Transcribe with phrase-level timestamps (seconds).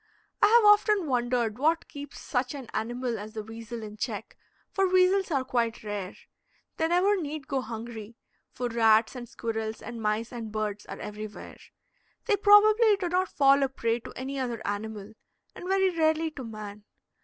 [0.41, 4.35] I have often wondered what keeps such an animal as the weasel in check,
[4.71, 6.15] for weasels are quite rare.
[6.77, 8.17] They never need go hungry,
[8.51, 11.57] for rats and squirrels and mice and birds are everywhere.
[12.25, 15.13] They probably do not fall a prey to any other animal,
[15.53, 16.83] and very rarely to man.